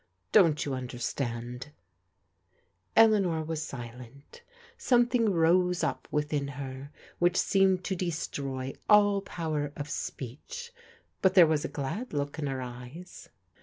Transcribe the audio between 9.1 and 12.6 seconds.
power of speech; but there was a glad look in